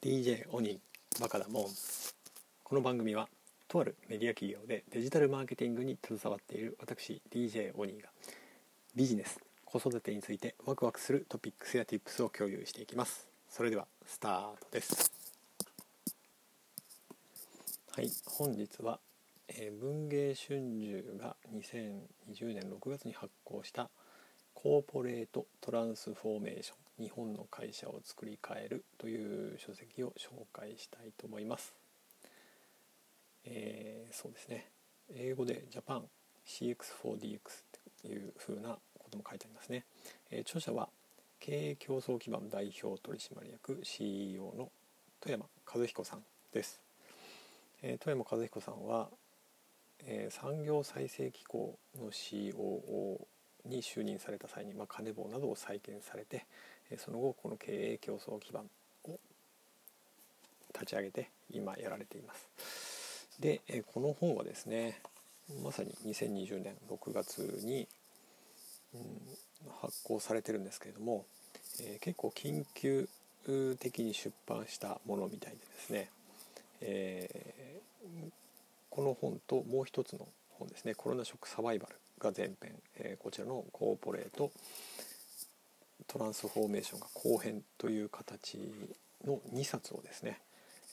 [0.00, 0.78] DJ オニ
[1.20, 1.64] バカだもん。
[2.62, 3.28] この番組は
[3.66, 8.08] とあるメディア企業でデジタルマーケティングに携わっている私 DJ オニーが
[8.94, 13.26] ビジネス子育てについてワクワクするトピックスや Tips を共有していきます。
[13.50, 15.10] それではスタートです。
[17.90, 19.00] はい本日は、
[19.48, 23.90] えー、文藝春秋が2020年6月に発行した
[24.60, 31.76] コーポレートトランスフォーメーション日本の会社を作り変えるという書籍を紹介したいと思います。
[33.44, 34.66] えー、そうですね
[35.14, 36.02] 英語で Japan
[36.44, 37.38] CX4DX
[38.02, 39.84] というふうなことも書いてありますね。
[40.32, 40.88] えー、著者は
[41.38, 44.72] 経営競争基盤代表取締役 CEO の
[45.20, 46.80] 富山和彦さんです。
[47.82, 49.08] えー、富山和彦さんは、
[50.00, 53.24] えー、産業再生機構の COO
[53.68, 56.46] に就任された際に、まあ、金棒などを再建されて
[56.96, 58.64] その後この経営競争基盤
[59.04, 59.18] を
[60.74, 63.28] 立ち上げて今やられています。
[63.40, 63.60] で
[63.92, 65.00] この本はですね
[65.62, 67.86] まさに2020年6月に、
[68.94, 69.00] うん、
[69.80, 71.24] 発行されてるんですけれども、
[71.80, 73.08] えー、結構緊急
[73.78, 76.10] 的に出版したものみたいでですね、
[76.82, 78.30] えー、
[78.90, 80.26] この本ともう一つの
[80.58, 84.50] 本ですね「コロナショックサバイバル」が前編、えー、こちらのコーポレート
[86.06, 88.58] トランスフォーメーションが後編という形
[89.24, 90.40] の2冊をですね、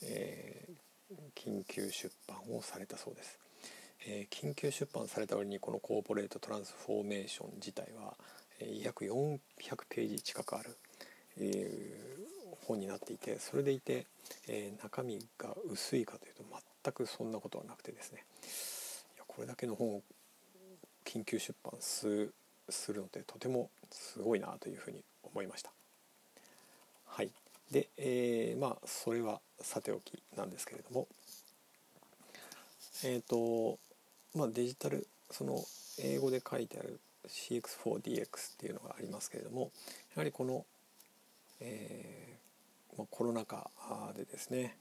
[0.03, 3.40] えー、緊急出版をされたそうです、
[4.08, 8.16] えー、緊急出版された折にこのコーポレートトランスフォーメーション自体は、
[8.59, 9.40] え、約400
[9.90, 10.78] ページ近くある、
[11.40, 14.08] えー、本になっていてそれでいて、
[14.48, 16.44] えー、中身が薄いかというと
[16.84, 18.26] 全くそんなことはなくてですね
[19.16, 20.02] いやこれだけの本を
[21.16, 22.30] 緊急出版す
[22.67, 25.72] するのでとてもすごいなというふうに思いました。
[27.05, 27.31] はい
[27.72, 31.07] で、えー、まあそれはさておきなんですけれども
[33.05, 33.80] えっ、ー、と
[34.35, 35.63] まあデジタルその
[36.00, 39.72] 英語で書いてある CX4DX っていうのがありますけれども
[40.16, 40.66] やはりこの、
[41.61, 43.69] えーまあ、コロナ禍
[44.16, 44.75] でですね、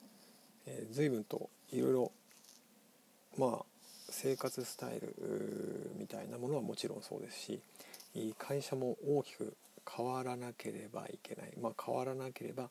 [0.67, 2.13] えー、随分といろいろ
[3.39, 3.74] まあ
[4.17, 5.13] 生活スタイル
[5.99, 7.61] みたいなものはもちろんそうですし
[8.39, 9.57] 会社も大きく
[9.91, 12.71] 変わらなければいけない、まあ、変わらなければ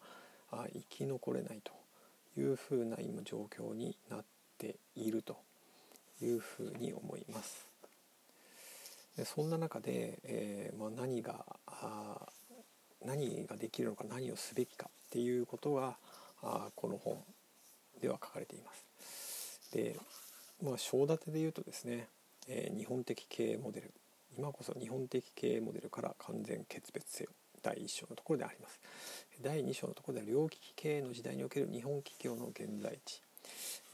[0.51, 1.73] あ生き残れないと
[2.39, 4.23] いうふうな今状況になっ
[4.57, 5.35] ていると
[6.21, 7.67] いうふうに思います。
[9.17, 12.15] でそんな中で、えーまあ、何があ
[13.05, 15.97] 何ができるのか何をすべきかっていうことが
[16.41, 17.17] あこの本
[18.01, 19.69] では書かれています。
[19.73, 19.97] で
[20.63, 22.07] まあ章立てで言うとですね、
[22.47, 23.91] えー、日本的経営モデル
[24.37, 27.29] 今こそ日本的経営モデルから完全決別せよ
[27.61, 28.81] 第1章のところであります。
[29.41, 33.21] 第2章のところでは両利き経営の時代における日本企業の現在地。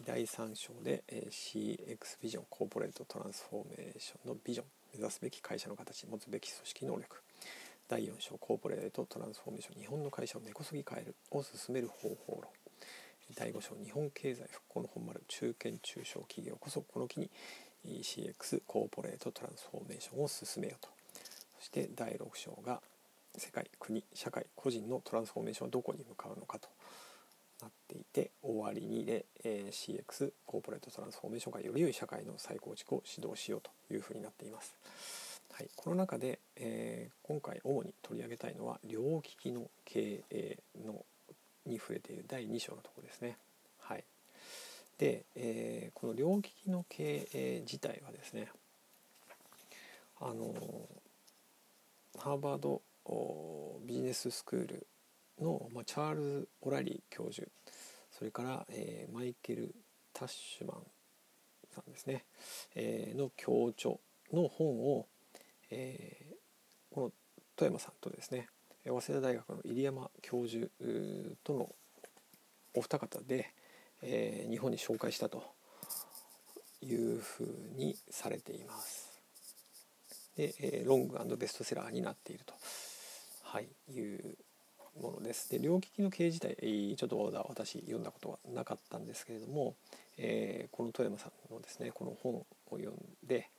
[0.06, 4.66] 第3章で CX ビジョンコーポレートトランスフォーメーションのビジョン
[4.96, 7.22] 目指すべき会社の形持つべき組織能力。
[7.88, 12.52] 第4章コーポレートトランスフォーメーション日本の会社を根こそぎ変えるを進める方法論。
[13.36, 17.30] 第5章日本経済復興の本丸中堅中小企業こそこの機に
[17.86, 20.90] CX コーポレートトランスフォーメーションを進めようと
[21.60, 22.82] そして第6章が
[23.38, 26.68] 世界国社会個人のトランスフォーメーションはどこに向かうのかと
[27.62, 34.76] なっていて終わりにで、えー、CX コーポレートトランスフォーメーションがより良い社会の再構築を指導しようというふうになっています。
[35.54, 41.04] はい、この中で、えー、今回主に取り上げたいのは両利きの経営の
[41.70, 43.38] に触れている第2章のところですね。
[43.80, 44.04] はい、
[44.98, 48.50] で、えー、この両利きの経営自体はですね
[50.20, 50.54] あの
[52.18, 52.82] ハーバード
[53.86, 54.88] ビジネススクール
[55.40, 57.48] の、まあ、チャールズ・オラリー教授
[58.12, 59.74] それから、えー、マイケル・
[60.14, 60.78] タッシュマン
[61.74, 62.26] さんですね、
[62.76, 63.96] えー、の教著
[64.34, 65.08] の本を、
[65.72, 67.12] えー、この
[67.56, 68.48] 富山さんとですね
[68.90, 70.68] 早稲田大学の入山教授
[71.44, 71.70] との
[72.76, 73.54] お二方で、
[74.02, 75.44] えー、日本に紹介したと
[76.82, 79.22] いうふうにされています。
[80.36, 82.54] で、えー、ロングベストセラーになっていると、
[83.44, 84.38] はい、いう
[85.02, 85.50] ものです。
[85.50, 86.56] で両利きの経営自体
[86.96, 89.76] ちょっと私読んだことはなかったんですけれども、
[90.18, 93.50] えー、この富山さんのですねこの本を読んで、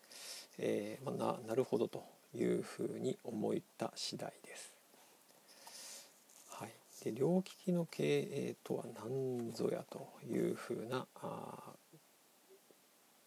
[0.59, 2.05] えーまあ、ななるほどと
[2.35, 4.80] いうふうに思った次第です。
[7.03, 11.07] で両利きの経営とは何ぞやというふうな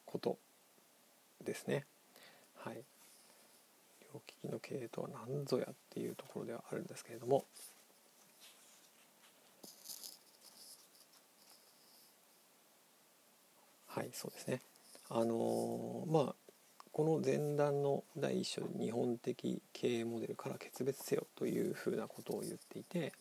[0.06, 0.38] こと
[1.44, 1.86] ですね。
[2.56, 2.84] はい、
[4.14, 7.46] 両利きの経営とは何ぞやっていうところではあるんですけれども。
[13.88, 14.60] はいそうですね
[15.10, 16.36] あのー、まあ
[16.92, 23.14] この前段の第一章日本的経営モデルから決別せよというふうなことを言っていて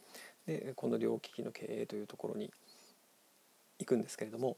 [0.46, 2.52] でこの両機器の経営というところに
[3.78, 4.56] 行くんですけれども、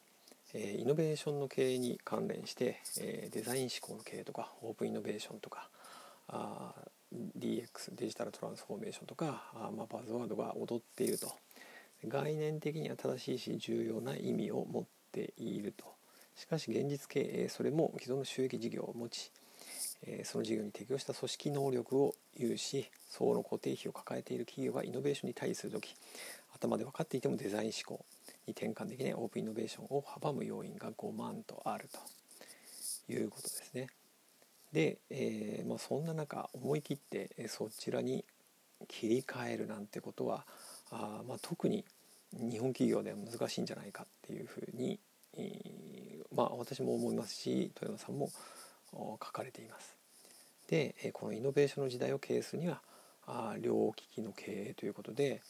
[0.52, 5.68] え、イノベーションの経営に関連して、え、デザイン思考の経営とかオープンイノベーションとか
[6.28, 6.74] あ
[7.38, 11.32] DX デジタルトランスフォーメーションとかあ、まあ、バズワードが踊っていると。
[12.06, 15.94] 概念的には正しいし重要な意味を持っていると。
[16.36, 19.30] しかし現実経営それも既存の収益事業を持ち
[20.24, 25.94] その事業に適応した組織能力を有しその固定費を抱えている企業がイノベーションに対する時
[26.54, 28.04] 頭で分かっていてもデザイン思考
[28.46, 31.88] に転換できないオープンイノベーションを阻む要因が5万とある
[33.08, 33.88] ということですね。
[34.72, 38.24] で、えーまあ、そんな中思い切ってそちらに
[38.88, 40.44] 切り替えるなんてことは
[40.90, 41.84] あ、まあ、特に
[42.32, 44.98] 日本企業では難しいんじゃないかっていうふうに、
[46.34, 48.63] まあ、私も思いますし豊山さんも思います
[48.94, 49.96] 書かれています。
[50.68, 52.80] でこのイノベーションの時代をケースには
[53.60, 55.42] 両機器の経営ということで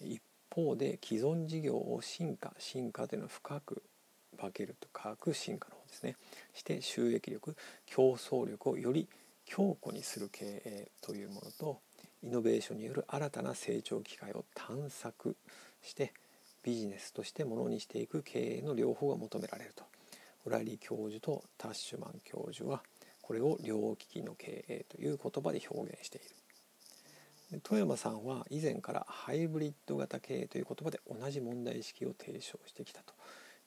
[0.00, 0.22] 一
[0.54, 3.82] 方で既存事業を進化進化というのは深く
[4.38, 6.16] 化けると科学進化の方ですね
[6.54, 7.56] して収益力
[7.86, 9.08] 競争力をより
[9.44, 11.80] 強固にする経営というものと
[12.22, 15.36] イノベーションによる新たな成長機会を探索
[15.82, 16.12] して
[16.62, 19.84] ビジネスとしてものにしていく経営の両方が求められると
[20.46, 22.82] オラリ教授とタッシュマン教授は
[23.22, 33.14] これを両利きの経営という言葉で表現している富山さんは以前からハイブリッド型経営という言葉で同じ問題意識を提唱してきたと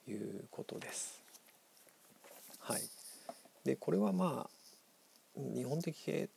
[0.09, 1.21] いうことです。
[2.59, 2.81] はい、
[3.65, 4.49] でこれはまあ
[5.35, 6.29] 日本的経営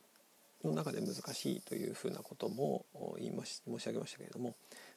[0.67, 2.85] の中で難しいというふうなことも
[3.17, 4.55] 言いまし申し上げましたけれども、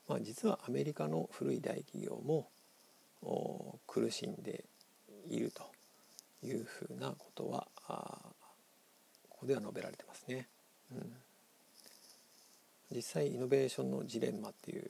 [0.08, 2.48] まあ、実はアメリカの古い大企業も
[3.86, 4.64] 苦しんで
[5.28, 5.62] いると
[6.46, 7.66] いうふうなことは
[9.28, 10.48] ここでは述べられてますね。
[10.92, 11.12] うん
[12.92, 14.84] 実際イノベーションのジレンマっていう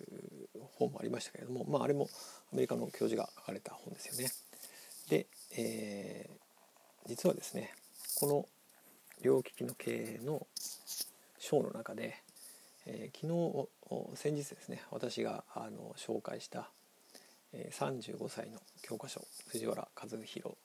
[0.78, 2.08] 本もありましたけれども、まあ、あれも
[2.50, 4.32] アメリカの教授が書かれた本ですよね。
[5.10, 5.26] で、
[5.58, 7.74] えー、実はですね
[8.18, 8.46] この
[9.22, 10.46] 両利きの経営の
[11.38, 12.16] 章の中で、
[12.86, 13.68] えー、昨
[14.14, 16.70] 日先日ですね私があの紹介した、
[17.52, 20.56] えー、35歳の教科書藤原和弘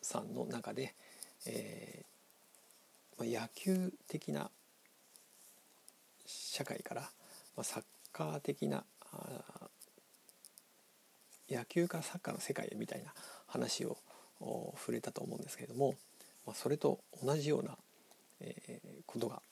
[0.00, 0.94] さんの中で、
[1.46, 4.50] えー、野球的な
[6.26, 7.02] 社会から、
[7.56, 8.84] まあ、サッカー的な
[11.50, 13.12] 野球からサッカーの世界へみたいな
[13.46, 13.98] 話を
[14.78, 15.94] 触れたと思うんですけれども、
[16.46, 17.76] まあ、それと同じような、
[18.40, 19.42] えー、ことが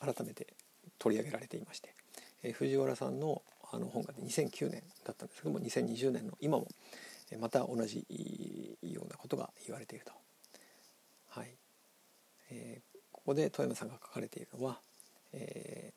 [0.00, 0.54] 改めて
[0.98, 1.94] 取り上げられていまして、
[2.42, 6.66] えー、藤原さんのあの本が2009年だったんですけども2020年の今も
[7.38, 8.04] また同じ
[8.82, 10.12] ようなことが言われていると。
[11.28, 11.54] はい
[12.50, 14.80] えー、ここで富山さんが書かれているのは、
[15.32, 15.92] え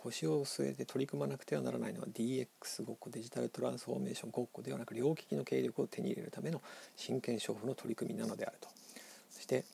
[0.00, 6.62] 腰を据えて取り組まなくてはならないのは DX ごっこデジタルトランスフォーメーションごっこではなく両利きの経力を手に入れるための
[6.96, 8.68] 真剣勝負の取り組みなのであると
[9.30, 9.66] そして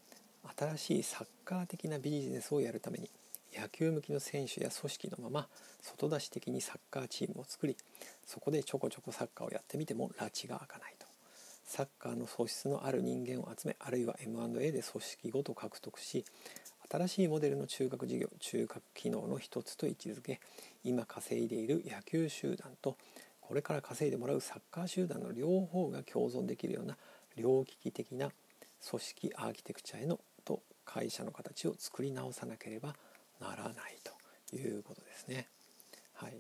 [0.57, 3.09] 新しいサッカー的なビジネスをやるために
[3.59, 5.49] 野球向きの選手や組織のまま
[5.81, 7.77] 外出し的にサッカーチームを作り
[8.25, 11.07] そこでちょこちょこサッカーをやってみても拉致が開かないと。
[11.65, 16.25] サッカーの素質のある人間を集めあるいは M&A で組織ごと獲得し
[16.89, 20.41] 新しいモデルの中核事業中核機能の一つと位置づけ
[20.85, 22.97] 今稼いでいる野球集団と
[23.41, 26.97] これから稼いでもらうサッカー集団の両方が共存できるような
[27.37, 28.31] 両利き的な
[28.89, 32.95] 組織アーキテクチャへのと会社の形を作り直さなければ
[33.41, 33.75] ならない
[34.51, 35.49] ということですね。
[36.15, 36.35] はい、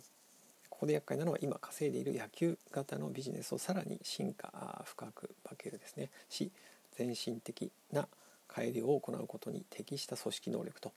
[0.70, 6.50] ここで厄介なのは今稼いでいる野球型のビジネスをさらに進化深く化けるですねし
[6.96, 8.08] 全身的な
[8.48, 10.92] 改良を行うことに適した組織能力と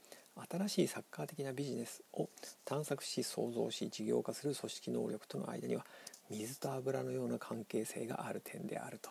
[0.49, 2.29] 新しいサッカー的なビジネスを
[2.63, 5.85] 探索し創造し事業化する組織能力との間には
[6.29, 9.09] 水と油のような関係性がある点であると。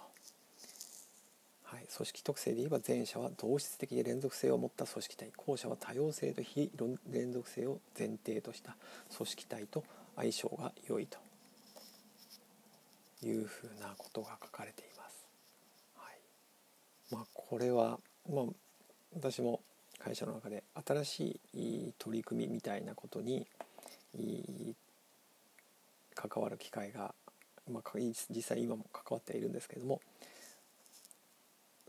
[1.71, 5.33] はい、組織特性で言えば前者は同質的で連続性を持った組織体。
[5.37, 6.71] 後者は多様性と非
[7.11, 8.75] 連続性を前提とした
[9.15, 9.85] 組織体と
[10.17, 11.19] 相性が良いと。
[13.23, 15.27] いうふうなことが書かれています。
[15.97, 16.19] はい。
[17.11, 17.99] まあ、これは
[18.31, 18.45] まあ、
[19.15, 19.61] 私も
[19.99, 23.47] 会社の中で新しい取り組みみたいなことに
[26.15, 27.15] 関わる機会が、
[27.71, 27.99] まあ、
[28.31, 30.01] 実際今も関わっているんですけれども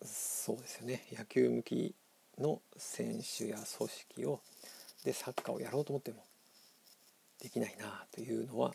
[0.03, 1.95] そうですよね野球向き
[2.39, 4.41] の選手や組織を
[5.03, 6.23] でサッカーをやろうと思っても
[7.41, 8.73] できないなというのは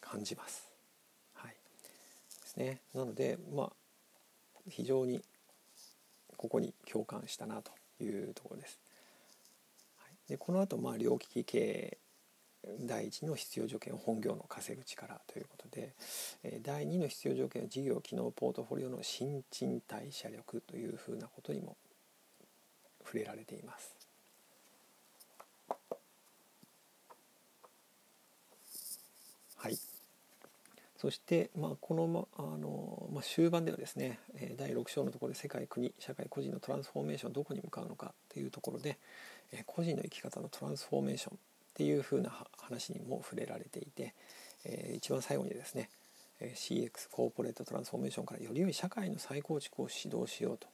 [0.00, 0.66] 感じます。
[1.34, 1.56] はい、で
[2.46, 2.80] すね。
[2.94, 3.72] なのでまあ
[4.68, 5.20] 非常に
[6.36, 7.72] ここに共感したなと
[8.02, 8.78] いうところです。
[10.28, 11.98] でこの後まあ両利き経営
[12.80, 15.94] 第1の必要条件は本業の稼ぐ力ということで
[16.62, 21.76] 第2の必要条件は事業機能ポートフォリオの新陳代謝力というふうなことにも
[23.04, 23.96] 触れられています。
[29.56, 29.78] はい、
[30.96, 34.20] そして、まあ、この,、まあのまあ、終盤ではですね
[34.56, 38.98] 第6章のところで世界国社会個人のトランスフォーメーションどこに向かうのかというところで
[39.66, 41.38] 個人の生き方のトランスフォーメーション
[41.78, 44.12] っていうふうな話にも触れられていて、
[44.64, 45.90] えー、一番最後にですね
[46.40, 50.66] CX コーポレートトランスフォーメーションからより良い社会の再構築を指導しようと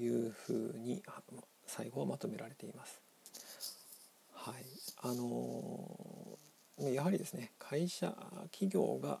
[0.00, 1.04] いうふうに
[1.68, 3.00] 最後はまとめられています。
[4.32, 4.64] はい、
[5.02, 8.12] あのー、やはりですね会社
[8.50, 9.20] 企業が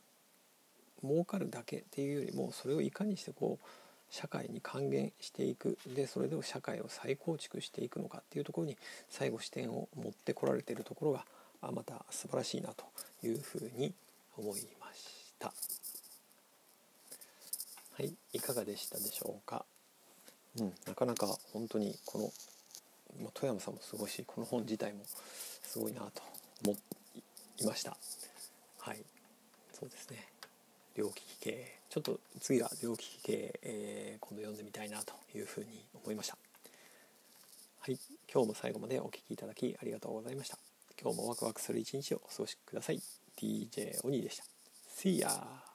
[1.04, 3.66] 儲かるだけっていうよりもそれをいかにしてこう
[4.10, 8.76] 社会に還元していくでそれで社会を再構築していくのかっていうところに
[9.08, 11.24] 最後視点を持ってこられているところが
[11.72, 12.84] また素晴らしいなと
[13.26, 13.92] いうふうに
[14.36, 15.52] 思いました。
[17.96, 19.64] はい、いかがでしたでしょうか？
[20.58, 22.24] うん、なかなか本当にこの、
[23.22, 25.00] まあ、富山さんもすごいしこの本自体も
[25.62, 26.22] すごいなと
[26.66, 26.76] 思
[27.58, 27.96] いました。
[28.80, 28.98] はい、
[29.72, 30.33] そうですね。
[30.96, 36.36] 両利き系ちょっと次は両利き系、えー、今度読んでみたいなというふうに思いました。
[37.80, 37.98] はい
[38.32, 40.58] 今日も最後までお聴きいただきありがとうございました。
[41.00, 43.00] 今日もワクワクする一日をお過ごしください。
[43.36, 44.44] DJ オニーでした。
[44.96, 45.73] See ya!